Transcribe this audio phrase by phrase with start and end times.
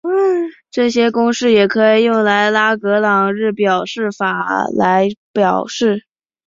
[0.71, 6.07] 这些公式也可以用拉格朗日表示法来表示。